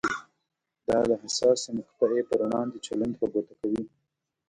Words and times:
دا 0.87 0.99
د 1.09 1.11
حساسې 1.23 1.69
مقطعې 1.77 2.21
پر 2.29 2.39
وړاندې 2.45 2.77
چلند 2.87 3.13
په 3.21 3.25
ګوته 3.33 3.53
کوي. 3.61 3.83